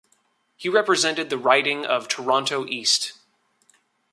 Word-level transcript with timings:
He 0.57 0.67
represented 0.67 1.29
the 1.29 1.37
riding 1.37 1.85
of 1.85 2.07
Toronto 2.07 2.65
East. 2.65 3.13